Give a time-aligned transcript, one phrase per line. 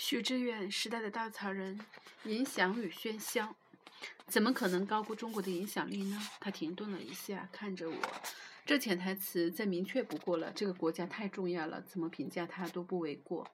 [0.00, 1.76] 许志远，时代的稻草人，
[2.22, 3.56] 影响与喧嚣，
[4.28, 6.22] 怎么可能高估中国的影响力呢？
[6.38, 7.96] 他停顿了一下，看着我，
[8.64, 10.52] 这潜台词再明确不过了。
[10.54, 13.50] 这个国家太重要了，怎么评价它都不为过。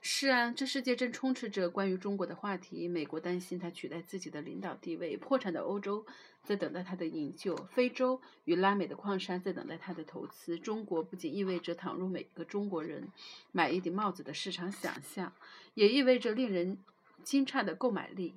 [0.00, 2.86] 是啊，这世界正充斥着关于中国的话题。
[2.88, 6.06] 美国担心它取代自己的领导地位，破产的欧洲
[6.44, 10.56] 在等待它的营救，非洲与拉美的矿山在等待它的投资。
[10.56, 13.10] 中国不仅意味着倘若每个中国人
[13.52, 15.32] 买一顶帽子的市场想象，
[15.74, 16.78] 也意味着令人
[17.24, 18.34] 惊诧的购买力。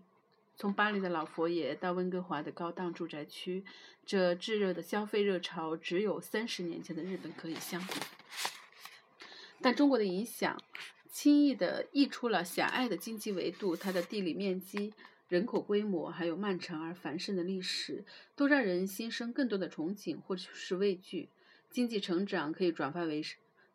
[0.57, 3.63] 从巴黎的老佛爷到温哥华的高档住宅区，
[4.05, 7.93] 这炙热的消费热潮只有三十年前的日本可以相比。
[9.61, 10.59] 但中国的影响。
[11.11, 14.93] 轻易地溢出了狭隘的经济维度，它的地理面积、
[15.27, 21.27] 人口规模，还有漫长而繁盛的历史，都让人心生更多的憧憬或者是畏惧。
[21.69, 23.21] 经济成长可以转化为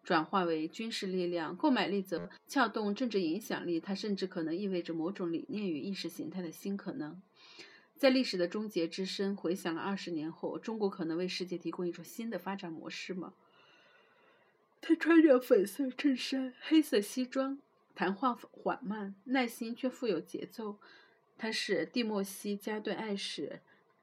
[0.03, 3.79] 转化为军事力量，购买力则撬动政治影响力。
[3.79, 7.21] 它甚至可能意味着某种理念与意识形态的新可能。
[7.97, 13.35] 在历史的终结之声回响了二十年后，中国可能为世界提供一种新的发展模式吗？
[14.89, 17.59] 他穿着粉色衬衫、黑色西装，
[17.93, 20.79] 谈话缓慢、耐心却富有节奏。
[21.37, 23.61] 他是蒂莫西·加顿·艾什，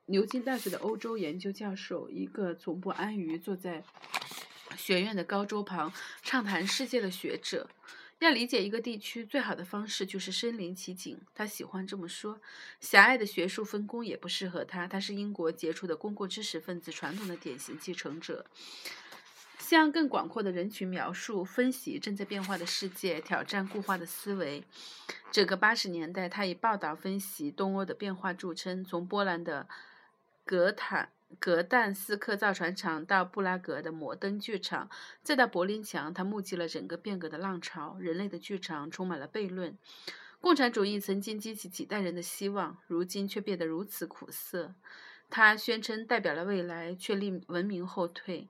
[0.08, 3.82] 牛津大学的欧洲研究教授，一个从不安于坐在
[4.76, 7.70] 学院的高桌旁畅谈世界的学者。
[8.20, 11.18] 要理解一个地区，最好的方式就是身临其境。
[11.34, 12.42] 他喜欢这么说。
[12.82, 14.86] 狭隘的学术分工也不适合他。
[14.86, 18.46] 他是英国杰出的公共知识分子传统的典型继承者。
[19.74, 24.64] 向更广阔的人群描述、分析正在变化的世界，挑战固化的思维。
[25.32, 28.86] 整个八十年代，他以报道分析东欧的变化著称。
[28.86, 29.68] 从波兰的
[30.46, 34.88] 格坦格但斯克造船厂到布拉格的摩登剧场，
[35.24, 37.98] 再到柏林墙，他目击了整个变革的浪潮。
[38.00, 39.76] 人类的剧场充满了悖论。
[40.40, 44.76] 共产主义曾经激起几代人的希望，如今却变得如此苦涩。
[45.32, 48.48] 他宣称代表了未来，却令文明后退。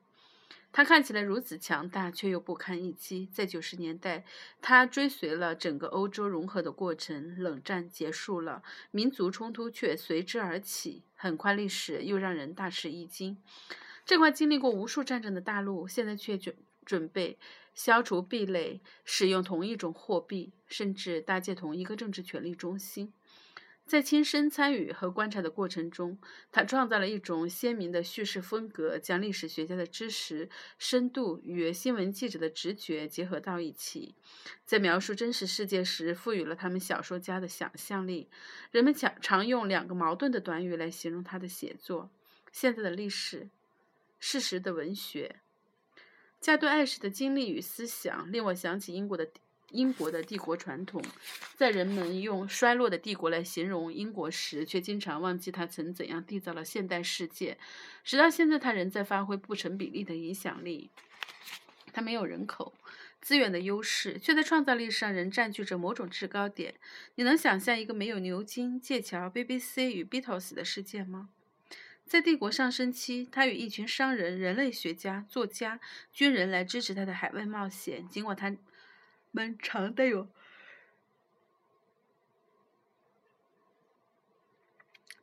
[0.73, 3.29] 他看起来如此强大，却又不堪一击。
[3.31, 4.25] 在九十年代，
[4.59, 7.35] 他追随了整个欧洲融合的过程。
[7.37, 11.03] 冷战结束了，民族冲突却随之而起。
[11.15, 13.37] 很快，历史又让人大吃一惊。
[14.03, 17.37] 这块经历过无数战争的大陆，现在却准准备
[17.75, 23.13] 消除壁垒，使用同一种货币，甚至搭建同一个政治权力中心。
[23.85, 26.17] 在亲身参与和观察的过程中，
[26.51, 30.49] 他创造了一种鲜明的叙事风格，将历史学家的知识
[30.79, 34.15] 深度与新闻记者的直觉结合到一起，
[34.65, 38.29] 在描述真实世界时，赋予了他们小说家的想象力。
[38.71, 42.09] 人们常常用两个矛盾的短语来形容他的写作：
[42.51, 43.49] 现在的历史，
[44.19, 45.35] 事实的文学。
[46.39, 49.29] 加顿·艾什的经历与思想令我想起英国的。
[49.73, 51.03] 英国的帝国传统，
[51.55, 57.57] 在人们用衰落的帝国来形容英国时，却经常忘记他曾怎样缔造了现代世界。
[58.03, 60.91] 直到现在，它仍在发挥不成比例的影响力。
[61.91, 62.73] 它没有人口
[63.19, 66.75] 资源的优势，却在创造力上仍占据着某种制高点。
[67.15, 71.29] 你能想象一个没有牛津、剑桥、BBC 与 Beatles 的世界吗？
[72.05, 75.79] 在帝国上升期，他与一群商人、人类学家、作家、
[76.11, 78.55] 军人来支持他的海外冒险，尽管他。
[79.33, 80.29] 们常带有，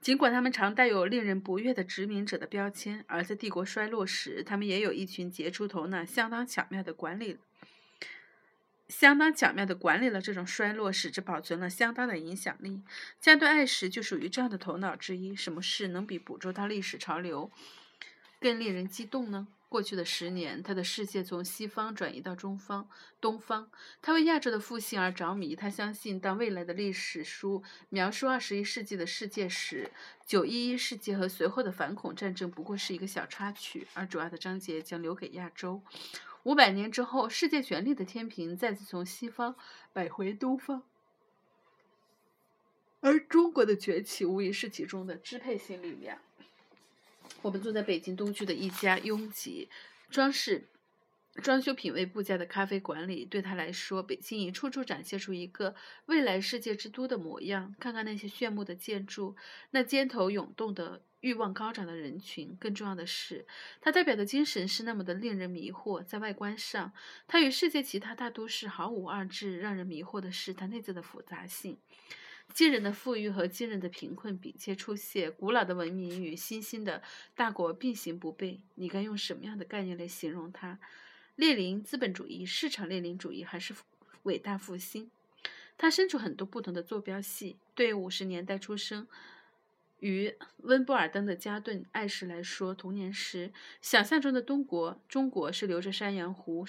[0.00, 7.38] 尽管他们常带有令人不悦的殖民者的标签，而在帝国衰落时，他们也有一群杰出头脑、相当巧妙的管理，
[8.88, 12.82] 相当巧妙的管理了这种衰落，使之保存了相当的影响力。
[13.20, 15.36] 加顿·艾什就属于这样的头脑之一。
[15.36, 17.52] 什么事能比捕捉到历史潮流
[18.40, 19.46] 更令人激动呢？
[19.68, 22.88] 过去的十年，他的世界从西方转移到中方、
[23.20, 23.70] 东方。
[24.02, 25.54] 他为亚洲的复兴而着迷。
[25.54, 29.92] 他相信，当未来的历史书描述二十一世纪的世界时，
[30.26, 35.80] 九一一事件和随后的反恐战争不过是一个小插曲，而主要的章节将留给亚洲。
[36.42, 39.54] 五百年之后，世界权力的天平再次从西方
[39.92, 40.82] 摆回东方，
[42.98, 46.18] 而中国的崛起无疑是其中的支配性力量。
[47.42, 49.68] 我们坐在北京东区的一家拥挤、
[50.10, 50.68] 装饰、
[51.36, 53.24] 装修品味不佳的咖啡馆里。
[53.24, 55.74] 对他来说，北京已处处展现出一个
[56.06, 57.74] 未来世界之都的模样。
[57.80, 59.34] 看看那些炫目的建筑，
[59.70, 62.54] 那街头涌动的欲望高涨的人群。
[62.60, 63.46] 更重要的是，
[63.80, 66.04] 它代表的精神是那么的令人迷惑。
[66.04, 66.92] 在外观上，
[67.26, 69.58] 它与世界其他大都市毫无二致。
[69.58, 71.78] 让人迷惑的是它内在的复杂性。
[72.52, 77.02] 惊人的富裕和惊人的贫困并肩出现，古老的文明与新兴的
[77.34, 78.60] 大国并行不悖。
[78.74, 80.78] 你该用什么样的概念来形容它？
[81.36, 83.74] 列宁资本主义、市场列宁主义，还是
[84.24, 85.10] 伟大复兴？
[85.78, 87.58] 他身处很多不同的坐标系。
[87.74, 89.06] 对五十年代出生
[90.00, 96.66] 于温布尔登的加顿爱士来说，童年时想象中的东国中国是留着山羊胡、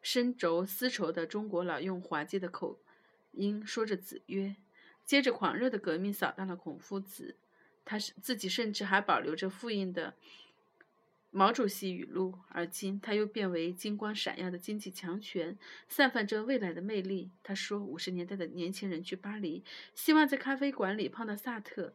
[0.00, 2.78] 深轴丝绸的中国佬，用滑稽的口
[3.32, 4.54] 音说着“子曰”。
[5.06, 7.36] 接着，狂热的革命扫荡了孔夫子，
[7.84, 10.14] 他是自己甚至还保留着复印的。
[11.30, 17.30] 毛主席语录，而今他又变为金光闪耀的经济强权，散发着未来的魅力。
[17.42, 19.62] 他说：“五十年代的年轻人去巴黎，
[19.94, 21.92] 希望在咖啡馆里碰到萨特；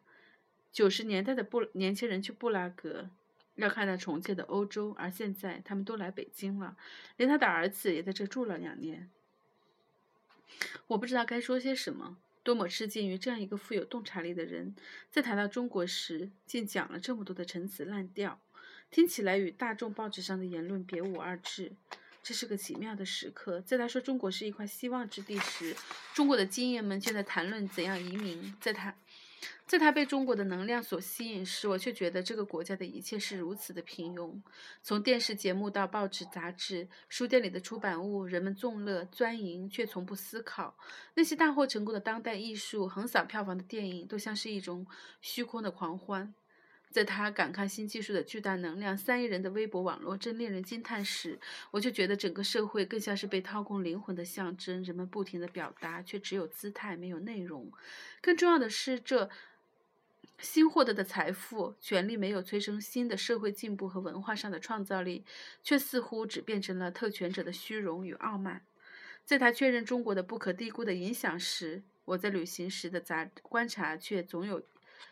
[0.72, 3.10] 九十年代的布年轻人去布拉格，
[3.56, 4.96] 要看到重建的欧洲。
[4.98, 6.78] 而现在，他们都来北京了，
[7.18, 9.10] 连他的儿子也在这住了两年。”
[10.88, 14.76] 我不知道该说些什么，多么吃惊于这样一个富有洞察力的人，
[15.10, 18.40] 在谈到中国时，竟讲了这么多的陈词滥调。
[18.90, 21.72] 听起来与大众报纸上的言论别无二致。
[22.24, 25.76] 这是个奇妙的时刻，在他说中国是一块希望之地时，
[26.14, 28.56] 中国的精英们却在谈论怎样移民。
[28.60, 28.96] 在谈，
[29.66, 34.40] 在他被中国的能量所吸引时，我却觉得这个国家的一切是如此的平庸。
[34.84, 40.78] 从电视节目到报纸、杂志、书店里的出版物，人们纵乐钻营，却从不思考。
[41.14, 44.86] 那些大获成功的当代艺术、横扫票房的电影，都像是一种
[45.22, 46.34] 虚空的狂欢。
[46.92, 51.40] 在他感慨新技术的巨大能量、三亿人的微博网络正令人惊叹时，
[51.72, 54.84] 我就觉得整个社会更像是被掏空灵魂的象征。
[54.84, 57.72] 人们不停地表达，却只有姿态，没有内容。
[58.22, 59.30] 更重要的是，这
[60.40, 65.24] 新获得的财富、权力没有催生新的社会进步和文化上的创造力，
[65.64, 68.66] 却似乎只变成了特权者的虚荣与傲慢。
[69.24, 74.62] 在他确认中国的不可低估的影响时，我在旅行时的杂观察却总有。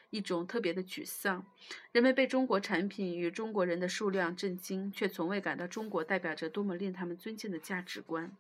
[0.09, 1.45] 一种特别的沮丧，
[1.91, 8.35] 人们被中国产品与中国人的数量震惊，却从未感到中国代表着多么令他们尊敬的价值观，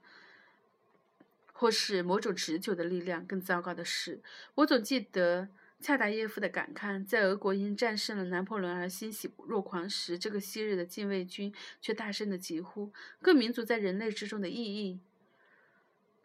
[1.53, 3.25] 或是某种持久的力量。
[3.25, 4.21] 更糟糕的是，
[4.55, 5.49] 我总记得
[5.79, 12.91] 恰达耶夫的感慨：在俄国因战胜了拿破仑而欣喜若狂时，这个昔日的禁卫军却大声的疾呼：
[13.21, 14.99] 各民族在人类之中的意义，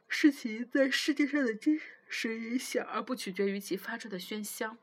[0.08, 4.78] 是其在世界上的精神影响，而不取决于其发出的喧嚣。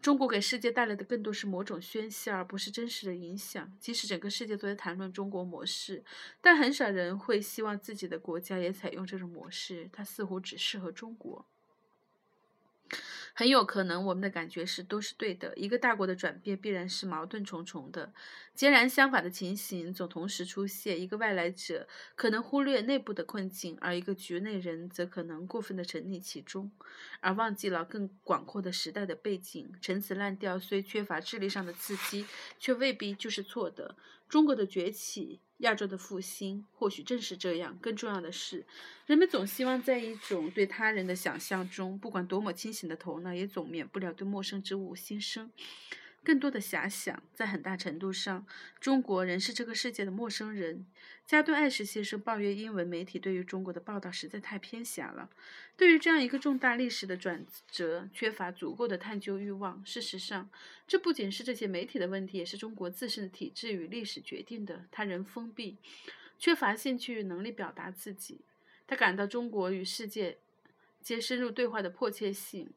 [0.00, 3.70] 中国给世界带来的更多是某种宣泄，而不是真实的影响。
[3.78, 6.02] 即使整个世界都在谈论中国模式，
[6.40, 9.88] 但很少人会希望自己的国家也采用这种模式。
[9.92, 11.46] 它似乎只适合中国。
[13.40, 15.56] 很有可能，我们的感觉是都是对的。
[15.56, 18.12] 一个大国的转变必然是矛盾重重的，
[18.54, 21.00] 截然相反的情形总同时出现。
[21.00, 26.70] 一个外来者可能忽略内部的困境，而一个局内人则可能过分的沉溺其中，
[27.20, 29.72] 而忘记了更广阔的时代的背景。
[29.80, 32.26] 陈词滥调虽缺乏智力上的刺激，
[32.58, 33.96] 却未必就是错的。
[34.28, 35.40] 中国的崛起。
[35.60, 37.78] 亚洲的复兴或许正是这样。
[37.80, 38.66] 更重要的是，
[39.06, 45.50] 人们总希望在一种对他人的想象中，不管多么清醒的头脑，也总免不了对陌生之物心生。
[46.22, 48.46] 更多的遐想，在很大程度上，
[48.78, 50.86] 中国仍是这个世界的陌生人。
[51.26, 55.30] 加顿·艾什先生抱怨英文媒体对于中国的报道实在太偏狭了，
[55.76, 59.84] 对于这样一个重大历史的转折，缺乏足够的探究欲望。
[59.86, 60.50] 事实上，
[60.86, 64.84] 这不仅是这些媒体的问题，也是中国自身的体制与历史决定的。
[64.90, 65.78] 他人封闭，
[66.38, 68.40] 缺乏兴趣与能力表达自己。
[68.86, 70.38] 他感到中国与世界
[71.00, 72.68] 皆深入对话的迫切性。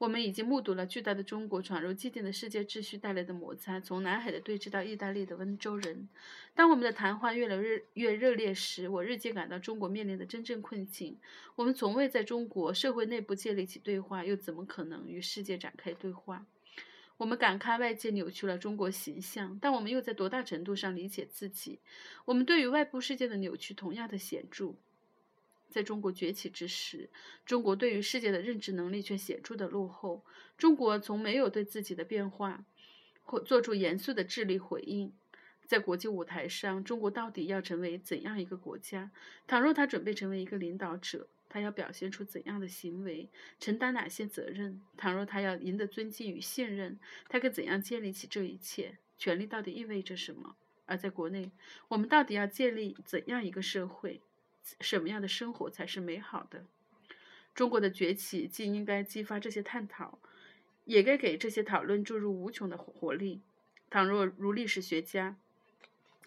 [0.00, 6.08] 我们已经目睹了巨大的中国闯入既定的世界秩序带来的摩擦，从南海的对峙到意大利的温州人。
[6.54, 11.18] 当我们的谈话越来越越热烈时，我日渐感到中国面临的真正困境。
[11.54, 16.46] 我们从未在中国社会内部建立起对话，又怎么可能与世界展开对话？
[17.18, 21.78] 我们感慨外界扭曲了中国形象，但我们又在多大程度上理解自己？
[22.24, 24.76] 我们对于外部世界的扭曲同样的显著。
[25.70, 27.08] 在中国崛起之时，
[27.46, 30.24] 中国对于世界的认知能力却显著的落后。
[30.58, 32.64] 中国从没有对自己的变化
[33.22, 35.12] 或做出严肃的智力回应。
[35.66, 39.12] 在国际舞台上，中国到底要成为怎样一个国家？
[39.46, 44.80] 倘若他准备成为一个领导者，他要表现出怎样的行为，承担哪些责任？
[44.96, 46.98] 倘若他要赢得尊敬与信任，
[47.28, 48.98] 他该怎样建立起这一切？
[49.16, 50.56] 权力到底意味着什么？
[50.86, 51.52] 而在国内，
[51.86, 54.20] 我们到底要建立怎样一个社会？
[54.80, 56.64] 什么样的生活才是美好的？
[57.54, 60.18] 中国的崛起既应该激发这些探讨，
[60.84, 63.40] 也该给这些讨论注入无穷的活力。
[63.90, 65.36] 倘若如历史学家，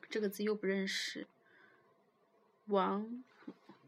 [0.10, 1.28] 这个字又不认识，
[2.66, 3.24] 王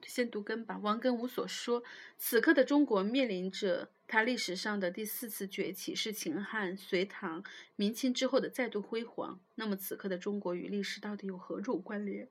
[0.01, 0.79] 先读根吧。
[0.81, 1.83] 王根武所说，
[2.17, 7.43] 此刻的中国面临着他历史上的第四次崛起，是秦汉、隋唐、
[7.75, 9.39] 明清之后的再度辉煌。
[9.55, 12.29] 那么，此刻的中国与历史到底有何种关联？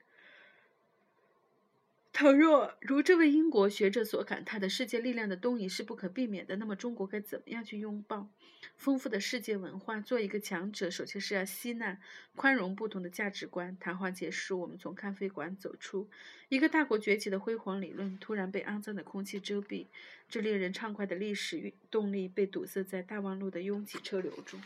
[2.14, 8.30] 倘若如这位英国学者所感叹的世界力量的东移是不可避免的，那么中国该怎么样去拥抱
[8.76, 10.00] 丰富的世界文化？
[10.00, 11.98] 做一个强者，首先是要吸纳、
[12.36, 13.76] 宽容不同的价值观。
[13.80, 16.08] 谈话结束，我们从咖啡馆走出，
[16.48, 19.88] 一个大国崛起的辉煌理论突然被肮脏的空气遮蔽，
[20.28, 24.60] 这令人畅快的历史动力被堵塞在大望路的拥挤车流中。